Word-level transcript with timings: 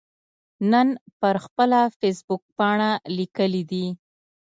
نن 0.71 0.87
پر 1.19 1.35
خپله 1.45 1.81
فیسبوکپاڼه 1.99 2.89
لیکلي 3.17 3.63
دي 3.71 3.85